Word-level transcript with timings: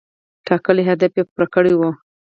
ټاکلی 0.47 0.83
هدف 0.89 1.11
یې 1.17 1.23
پوره 1.31 1.47
کړی 1.53 1.73
و. 1.75 1.81